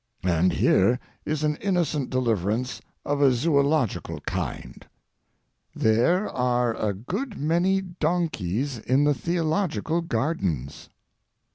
[0.23, 4.83] And here is an innocent deliverance of a zoological kind:
[5.75, 10.89] "There are a good many donkeys in the theological gardens."